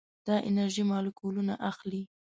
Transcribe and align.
دا 0.27 0.35
انرژي 0.49 0.83
مالیکولونه 0.91 1.53
اخلي. 1.71 2.03